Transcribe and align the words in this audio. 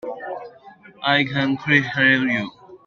I 1.03 1.25
can't 1.25 1.59
quite 1.59 1.85
hear 1.91 2.25
you. 2.27 2.49